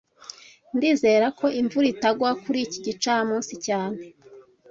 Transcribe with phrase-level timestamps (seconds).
[0.75, 3.99] Ndizera ko imvura itagwa kuri iki gicamunsi cyane